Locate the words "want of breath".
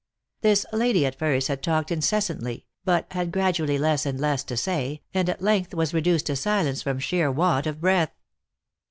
7.31-8.09